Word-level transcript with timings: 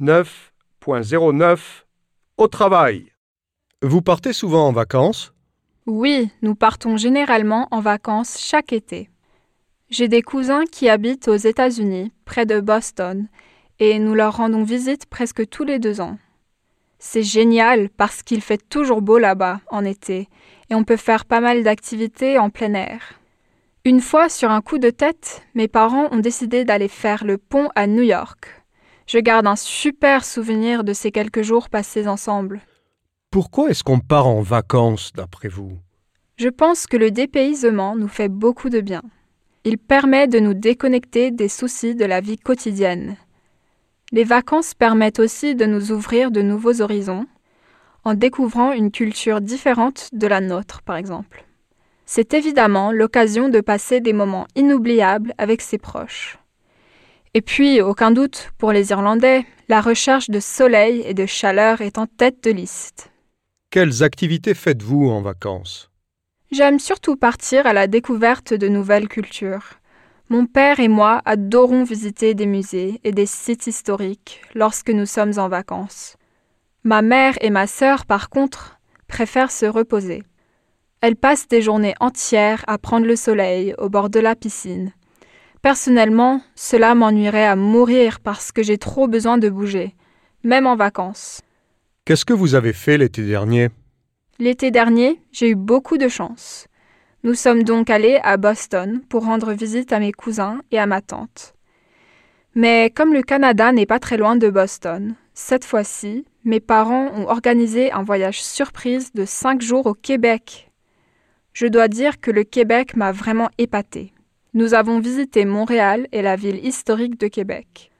9.09 0.00 1.58
Au 2.38 2.48
travail. 2.48 3.12
Vous 3.82 4.00
partez 4.00 4.32
souvent 4.32 4.66
en 4.66 4.72
vacances? 4.72 5.34
Oui, 5.84 6.30
nous 6.40 6.54
partons 6.54 6.96
généralement 6.96 7.68
en 7.70 7.80
vacances 7.80 8.38
chaque 8.38 8.72
été. 8.72 9.10
J'ai 9.90 10.08
des 10.08 10.22
cousins 10.22 10.64
qui 10.64 10.88
habitent 10.88 11.28
aux 11.28 11.36
États-Unis, 11.36 12.12
près 12.24 12.46
de 12.46 12.60
Boston, 12.60 13.28
et 13.78 13.98
nous 13.98 14.14
leur 14.14 14.38
rendons 14.38 14.62
visite 14.62 15.04
presque 15.04 15.46
tous 15.50 15.64
les 15.64 15.78
deux 15.78 16.00
ans. 16.00 16.16
C'est 16.98 17.22
génial 17.22 17.90
parce 17.90 18.22
qu'il 18.22 18.40
fait 18.40 18.70
toujours 18.70 19.02
beau 19.02 19.18
là-bas 19.18 19.60
en 19.68 19.84
été, 19.84 20.30
et 20.70 20.74
on 20.74 20.84
peut 20.84 20.96
faire 20.96 21.26
pas 21.26 21.40
mal 21.40 21.62
d'activités 21.62 22.38
en 22.38 22.48
plein 22.48 22.72
air. 22.72 23.20
Une 23.84 24.00
fois, 24.00 24.30
sur 24.30 24.50
un 24.50 24.62
coup 24.62 24.78
de 24.78 24.88
tête, 24.88 25.42
mes 25.54 25.68
parents 25.68 26.08
ont 26.10 26.20
décidé 26.20 26.64
d'aller 26.64 26.88
faire 26.88 27.22
le 27.22 27.36
pont 27.36 27.68
à 27.74 27.86
New 27.86 28.02
York. 28.02 28.59
Je 29.12 29.18
garde 29.18 29.48
un 29.48 29.56
super 29.56 30.24
souvenir 30.24 30.84
de 30.84 30.92
ces 30.92 31.10
quelques 31.10 31.42
jours 31.42 31.68
passés 31.68 32.06
ensemble. 32.06 32.60
Pourquoi 33.32 33.68
est-ce 33.68 33.82
qu'on 33.82 33.98
part 33.98 34.28
en 34.28 34.40
vacances 34.40 35.12
d'après 35.12 35.48
vous? 35.48 35.80
Je 36.36 36.48
pense 36.48 36.86
que 36.86 36.96
le 36.96 37.10
dépaysement 37.10 37.96
nous 37.96 38.06
fait 38.06 38.28
beaucoup 38.28 38.68
de 38.68 38.80
bien. 38.80 39.02
Il 39.64 39.78
permet 39.78 40.28
de 40.28 40.38
nous 40.38 40.54
déconnecter 40.54 41.32
des 41.32 41.48
soucis 41.48 41.96
de 41.96 42.04
la 42.04 42.20
vie 42.20 42.38
quotidienne. 42.38 43.16
Les 44.12 44.22
vacances 44.22 44.74
permettent 44.74 45.18
aussi 45.18 45.56
de 45.56 45.66
nous 45.66 45.90
ouvrir 45.90 46.30
de 46.30 46.40
nouveaux 46.40 46.80
horizons, 46.80 47.26
en 48.04 48.14
découvrant 48.14 48.70
une 48.70 48.92
culture 48.92 49.40
différente 49.40 50.10
de 50.12 50.28
la 50.28 50.40
nôtre, 50.40 50.82
par 50.82 50.94
exemple. 50.94 51.44
C'est 52.06 52.32
évidemment 52.32 52.92
l'occasion 52.92 53.48
de 53.48 53.60
passer 53.60 54.00
des 54.00 54.12
moments 54.12 54.46
inoubliables 54.54 55.34
avec 55.36 55.62
ses 55.62 55.78
proches. 55.78 56.39
Et 57.32 57.42
puis, 57.42 57.80
aucun 57.80 58.10
doute, 58.10 58.50
pour 58.58 58.72
les 58.72 58.90
Irlandais, 58.90 59.46
la 59.68 59.80
recherche 59.80 60.30
de 60.30 60.40
soleil 60.40 61.04
et 61.06 61.14
de 61.14 61.26
chaleur 61.26 61.80
est 61.80 61.96
en 61.96 62.06
tête 62.06 62.42
de 62.42 62.50
liste. 62.50 63.12
Quelles 63.70 64.02
activités 64.02 64.54
faites-vous 64.54 65.08
en 65.08 65.22
vacances? 65.22 65.92
J'aime 66.50 66.80
surtout 66.80 67.14
partir 67.14 67.68
à 67.68 67.72
la 67.72 67.86
découverte 67.86 68.52
de 68.52 68.66
nouvelles 68.66 69.06
cultures. 69.06 69.74
Mon 70.28 70.46
père 70.46 70.80
et 70.80 70.88
moi 70.88 71.22
adorons 71.24 71.84
visiter 71.84 72.34
des 72.34 72.46
musées 72.46 73.00
et 73.04 73.12
des 73.12 73.26
sites 73.26 73.68
historiques 73.68 74.42
lorsque 74.56 74.90
nous 74.90 75.06
sommes 75.06 75.38
en 75.38 75.48
vacances. 75.48 76.16
Ma 76.82 77.00
mère 77.00 77.34
et 77.42 77.50
ma 77.50 77.68
sœur, 77.68 78.06
par 78.06 78.28
contre, 78.28 78.80
préfèrent 79.06 79.52
se 79.52 79.66
reposer. 79.66 80.24
Elles 81.00 81.16
passent 81.16 81.46
des 81.46 81.62
journées 81.62 81.94
entières 82.00 82.64
à 82.66 82.76
prendre 82.78 83.06
le 83.06 83.14
soleil 83.14 83.72
au 83.78 83.88
bord 83.88 84.10
de 84.10 84.18
la 84.18 84.34
piscine. 84.34 84.92
Personnellement, 85.62 86.40
cela 86.54 86.94
m'ennuierait 86.94 87.46
à 87.46 87.56
mourir 87.56 88.20
parce 88.20 88.52
que 88.52 88.62
j'ai 88.62 88.78
trop 88.78 89.08
besoin 89.08 89.38
de 89.38 89.48
bouger, 89.48 89.94
même 90.42 90.66
en 90.66 90.76
vacances. 90.76 91.42
Qu'est-ce 92.04 92.24
que 92.24 92.32
vous 92.32 92.54
avez 92.54 92.72
fait 92.72 92.98
l'été 92.98 93.22
dernier? 93.22 93.68
L'été 94.38 94.70
dernier, 94.70 95.20
j'ai 95.32 95.50
eu 95.50 95.54
beaucoup 95.54 95.98
de 95.98 96.08
chance. 96.08 96.66
Nous 97.24 97.34
sommes 97.34 97.62
donc 97.62 97.90
allés 97.90 98.18
à 98.22 98.38
Boston 98.38 99.02
pour 99.08 99.24
rendre 99.24 99.52
visite 99.52 99.92
à 99.92 100.00
mes 100.00 100.12
cousins 100.12 100.60
et 100.70 100.78
à 100.78 100.86
ma 100.86 101.02
tante. 101.02 101.54
Mais 102.54 102.90
comme 102.90 103.12
le 103.12 103.22
Canada 103.22 103.72
n'est 103.72 103.86
pas 103.86 103.98
très 103.98 104.16
loin 104.16 104.36
de 104.36 104.48
Boston, 104.48 105.14
cette 105.34 105.64
fois-ci, 105.64 106.24
mes 106.44 106.60
parents 106.60 107.12
ont 107.14 107.28
organisé 107.28 107.92
un 107.92 108.02
voyage 108.02 108.42
surprise 108.42 109.12
de 109.12 109.24
cinq 109.24 109.60
jours 109.60 109.86
au 109.86 109.94
Québec 109.94 110.70
je 111.52 111.66
dois 111.66 111.88
dire 111.88 112.20
que 112.20 112.30
le 112.30 112.44
Québec 112.44 112.96
m'a 112.96 113.12
vraiment 113.12 113.50
épaté. 113.58 114.12
Nous 114.52 114.74
avons 114.74 114.98
visité 114.98 115.44
Montréal 115.44 116.08
et 116.10 116.22
la 116.22 116.34
ville 116.34 116.64
historique 116.64 117.20
de 117.20 117.28
Québec. 117.28 117.92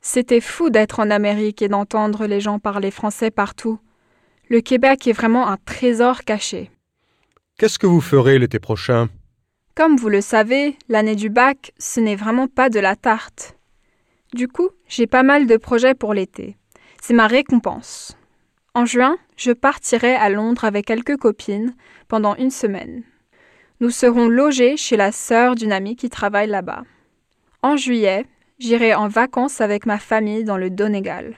C'était 0.00 0.40
fou 0.40 0.68
d'être 0.68 0.98
en 0.98 1.10
Amérique 1.10 1.62
et 1.62 1.68
d'entendre 1.68 2.26
les 2.26 2.40
gens 2.40 2.58
parler 2.58 2.90
français 2.90 3.30
partout. 3.30 3.78
Le 4.48 4.60
Québec 4.60 5.06
est 5.06 5.12
vraiment 5.12 5.46
un 5.46 5.58
trésor 5.64 6.24
caché. 6.24 6.72
Qu'est-ce 7.56 7.78
que 7.78 7.86
vous 7.86 8.00
ferez 8.00 8.40
l'été 8.40 8.58
prochain? 8.58 9.10
Comme 9.76 9.96
vous 9.96 10.08
le 10.08 10.20
savez, 10.20 10.76
l'année 10.88 11.14
du 11.14 11.30
bac, 11.30 11.72
ce 11.78 12.00
n'est 12.00 12.16
vraiment 12.16 12.48
pas 12.48 12.68
de 12.68 12.80
la 12.80 12.96
tarte. 12.96 13.56
Du 14.34 14.48
coup, 14.48 14.70
j'ai 14.88 15.06
pas 15.06 15.22
mal 15.22 15.46
de 15.46 15.56
projets 15.56 15.94
pour 15.94 16.14
l'été. 16.14 16.56
C'est 17.00 17.14
ma 17.14 17.28
récompense. 17.28 18.16
En 18.74 18.86
juin, 18.86 19.18
je 19.36 19.52
partirai 19.52 20.16
à 20.16 20.30
Londres 20.30 20.64
avec 20.64 20.86
quelques 20.86 21.16
copines 21.16 21.76
pendant 22.08 22.34
une 22.34 22.50
semaine. 22.50 23.04
Nous 23.82 23.90
serons 23.90 24.28
logés 24.28 24.76
chez 24.76 24.96
la 24.96 25.10
sœur 25.10 25.56
d'une 25.56 25.72
amie 25.72 25.96
qui 25.96 26.08
travaille 26.08 26.46
là-bas. 26.46 26.84
En 27.62 27.76
juillet, 27.76 28.26
j'irai 28.60 28.94
en 28.94 29.08
vacances 29.08 29.60
avec 29.60 29.86
ma 29.86 29.98
famille 29.98 30.44
dans 30.44 30.56
le 30.56 30.70
Donegal. 30.70 31.34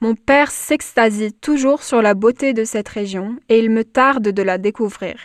Mon 0.00 0.14
père 0.14 0.52
s'extasie 0.52 1.32
toujours 1.32 1.82
sur 1.82 2.00
la 2.00 2.14
beauté 2.14 2.52
de 2.52 2.62
cette 2.62 2.88
région 2.88 3.34
et 3.48 3.58
il 3.58 3.68
me 3.68 3.82
tarde 3.82 4.28
de 4.28 4.42
la 4.44 4.58
découvrir. 4.58 5.16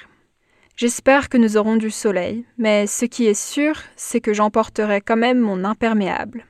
J'espère 0.75 1.29
que 1.29 1.37
nous 1.37 1.57
aurons 1.57 1.75
du 1.75 1.91
soleil, 1.91 2.43
mais 2.57 2.87
ce 2.87 3.05
qui 3.05 3.27
est 3.27 3.39
sûr, 3.39 3.75
c'est 3.95 4.19
que 4.19 4.33
j'emporterai 4.33 5.01
quand 5.01 5.15
même 5.15 5.39
mon 5.39 5.63
imperméable. 5.63 6.43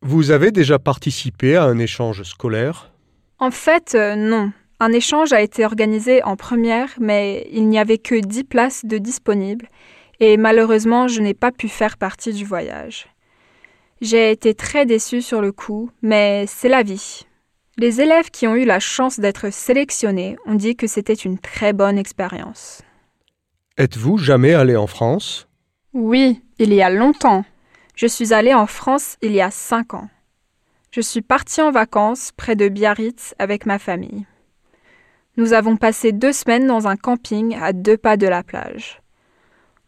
Vous 0.00 0.32
avez 0.32 0.50
déjà 0.50 0.80
participé 0.80 1.54
à 1.54 1.62
un 1.62 1.78
échange 1.78 2.24
scolaire? 2.24 2.90
En 3.38 3.52
fait, 3.52 3.94
euh, 3.94 4.16
non. 4.16 4.50
Un 4.84 4.90
échange 4.90 5.32
a 5.32 5.40
été 5.40 5.64
organisé 5.64 6.24
en 6.24 6.34
première, 6.34 6.88
mais 6.98 7.46
il 7.52 7.68
n'y 7.68 7.78
avait 7.78 7.98
que 7.98 8.16
dix 8.16 8.42
places 8.42 8.84
de 8.84 8.98
disponibles, 8.98 9.68
et 10.18 10.36
malheureusement, 10.36 11.06
je 11.06 11.20
n'ai 11.20 11.34
pas 11.34 11.52
pu 11.52 11.68
faire 11.68 11.96
partie 11.96 12.32
du 12.32 12.44
voyage. 12.44 13.06
J'ai 14.00 14.32
été 14.32 14.54
très 14.56 14.84
déçue 14.84 15.22
sur 15.22 15.40
le 15.40 15.52
coup, 15.52 15.90
mais 16.02 16.46
c'est 16.48 16.68
la 16.68 16.82
vie. 16.82 17.28
Les 17.78 18.00
élèves 18.00 18.32
qui 18.32 18.48
ont 18.48 18.56
eu 18.56 18.64
la 18.64 18.80
chance 18.80 19.20
d'être 19.20 19.52
sélectionnés 19.52 20.36
ont 20.46 20.56
dit 20.56 20.74
que 20.74 20.88
c'était 20.88 21.14
une 21.14 21.38
très 21.38 21.72
bonne 21.72 21.96
expérience. 21.96 22.82
Êtes-vous 23.78 24.18
jamais 24.18 24.52
allé 24.52 24.74
en 24.74 24.88
France? 24.88 25.46
Oui, 25.92 26.42
il 26.58 26.74
y 26.74 26.82
a 26.82 26.90
longtemps. 26.90 27.44
Je 27.94 28.08
suis 28.08 28.34
allée 28.34 28.52
en 28.52 28.66
France 28.66 29.16
il 29.22 29.30
y 29.30 29.40
a 29.40 29.52
cinq 29.52 29.94
ans. 29.94 30.08
Je 30.90 31.00
suis 31.00 31.22
partie 31.22 31.62
en 31.62 31.70
vacances 31.70 32.32
près 32.36 32.56
de 32.56 32.68
Biarritz 32.68 33.36
avec 33.38 33.64
ma 33.64 33.78
famille. 33.78 34.26
Nous 35.38 35.54
avons 35.54 35.78
passé 35.78 36.12
deux 36.12 36.32
semaines 36.32 36.66
dans 36.66 36.86
un 36.88 36.96
camping 36.96 37.56
à 37.58 37.72
deux 37.72 37.96
pas 37.96 38.18
de 38.18 38.26
la 38.26 38.42
plage. 38.42 39.00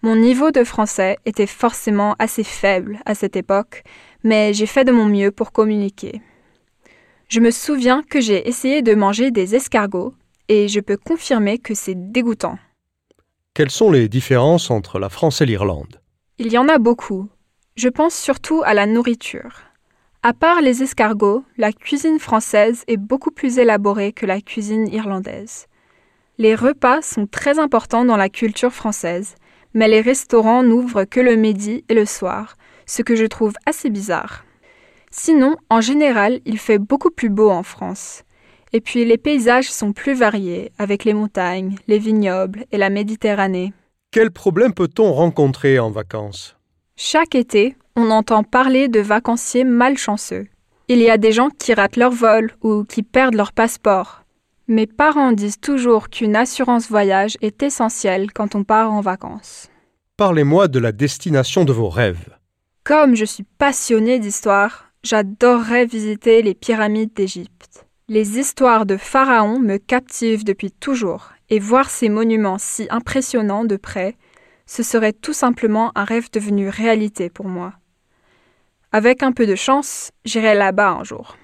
Mon 0.00 0.16
niveau 0.16 0.50
de 0.50 0.64
français 0.64 1.18
était 1.26 1.46
forcément 1.46 2.14
assez 2.18 2.44
faible 2.44 2.98
à 3.04 3.14
cette 3.14 3.36
époque, 3.36 3.82
mais 4.22 4.54
j'ai 4.54 4.64
fait 4.66 4.84
de 4.84 4.92
mon 4.92 5.04
mieux 5.04 5.30
pour 5.30 5.52
communiquer. 5.52 6.22
Je 7.28 7.40
me 7.40 7.50
souviens 7.50 8.02
que 8.02 8.20
j'ai 8.20 8.48
essayé 8.48 8.80
de 8.80 8.94
manger 8.94 9.30
des 9.30 9.54
escargots 9.54 10.14
et 10.48 10.68
je 10.68 10.80
peux 10.80 10.96
confirmer 10.96 11.58
que 11.58 11.74
c'est 11.74 12.10
dégoûtant. 12.10 12.58
Quelles 13.52 13.70
sont 13.70 13.90
les 13.90 14.08
différences 14.08 14.70
entre 14.70 14.98
la 14.98 15.10
France 15.10 15.42
et 15.42 15.46
l'Irlande? 15.46 16.00
Il 16.38 16.50
y 16.52 16.58
en 16.58 16.68
a 16.68 16.78
beaucoup. 16.78 17.28
Je 17.76 17.88
pense 17.88 18.14
surtout 18.14 18.62
à 18.64 18.72
la 18.72 18.86
nourriture. 18.86 19.60
À 20.26 20.32
part 20.32 20.62
les 20.62 20.82
escargots, 20.82 21.44
la 21.58 21.70
cuisine 21.70 22.18
française 22.18 22.82
est 22.86 22.96
beaucoup 22.96 23.30
plus 23.30 23.58
élaborée 23.58 24.14
que 24.14 24.24
la 24.24 24.40
cuisine 24.40 24.88
irlandaise. 24.88 25.66
Les 26.38 26.54
repas 26.54 27.02
sont 27.02 27.26
très 27.26 27.58
importants 27.58 28.06
dans 28.06 28.16
la 28.16 28.30
culture 28.30 28.72
française, 28.72 29.34
mais 29.74 29.86
les 29.86 30.00
restaurants 30.00 30.62
n'ouvrent 30.62 31.04
que 31.04 31.20
le 31.20 31.36
midi 31.36 31.84
et 31.90 31.94
le 31.94 32.06
soir, 32.06 32.56
ce 32.86 33.02
que 33.02 33.16
je 33.16 33.26
trouve 33.26 33.52
assez 33.66 33.90
bizarre. 33.90 34.46
Sinon, 35.10 35.56
en 35.68 35.82
général, 35.82 36.40
il 36.46 36.58
fait 36.58 36.78
beaucoup 36.78 37.10
plus 37.10 37.28
beau 37.28 37.50
en 37.50 37.62
France. 37.62 38.22
Et 38.72 38.80
puis 38.80 39.04
les 39.04 39.18
paysages 39.18 39.70
sont 39.70 39.92
plus 39.92 40.14
variés, 40.14 40.72
avec 40.78 41.04
les 41.04 41.12
montagnes, 41.12 41.76
les 41.86 41.98
vignobles 41.98 42.64
et 42.72 42.78
la 42.78 42.88
Méditerranée. 42.88 43.74
Quels 44.10 44.30
problèmes 44.30 44.72
peut-on 44.72 45.12
rencontrer 45.12 45.78
en 45.78 45.90
vacances? 45.90 46.56
Chaque 46.96 47.34
été, 47.34 47.76
on 47.96 48.10
entend 48.10 48.42
parler 48.42 48.88
de 48.88 49.00
vacanciers 49.00 49.64
malchanceux. 49.64 50.46
Il 50.88 50.98
y 50.98 51.08
a 51.08 51.16
des 51.16 51.32
gens 51.32 51.48
qui 51.50 51.72
ratent 51.72 51.96
leur 51.96 52.10
vol 52.10 52.52
ou 52.62 52.84
qui 52.84 53.02
perdent 53.02 53.34
leur 53.34 53.52
passeport. 53.52 54.24
Mes 54.66 54.86
parents 54.86 55.32
disent 55.32 55.60
toujours 55.60 56.08
qu'une 56.08 56.36
assurance 56.36 56.88
voyage 56.88 57.36
est 57.40 57.62
essentielle 57.62 58.32
quand 58.32 58.54
on 58.54 58.64
part 58.64 58.92
en 58.92 59.00
vacances. 59.00 59.68
Parlez-moi 60.16 60.68
de 60.68 60.78
la 60.78 60.92
destination 60.92 61.64
de 61.64 61.72
vos 61.72 61.88
rêves. 61.88 62.36
Comme 62.82 63.14
je 63.14 63.24
suis 63.24 63.44
passionnée 63.58 64.18
d'histoire, 64.18 64.86
j'adorerais 65.02 65.86
visiter 65.86 66.42
les 66.42 66.54
pyramides 66.54 67.14
d'Égypte. 67.14 67.86
Les 68.08 68.38
histoires 68.38 68.86
de 68.86 68.96
pharaons 68.96 69.58
me 69.58 69.78
captivent 69.78 70.44
depuis 70.44 70.70
toujours, 70.70 71.32
et 71.48 71.58
voir 71.58 71.88
ces 71.88 72.10
monuments 72.10 72.58
si 72.58 72.86
impressionnants 72.90 73.64
de 73.64 73.76
près, 73.76 74.16
ce 74.66 74.82
serait 74.82 75.12
tout 75.12 75.32
simplement 75.32 75.92
un 75.94 76.04
rêve 76.04 76.30
devenu 76.30 76.68
réalité 76.68 77.30
pour 77.30 77.46
moi. 77.46 77.74
Avec 78.96 79.24
un 79.24 79.32
peu 79.32 79.44
de 79.44 79.56
chance, 79.56 80.12
j'irai 80.24 80.54
là-bas 80.54 80.90
un 80.90 81.02
jour. 81.02 81.36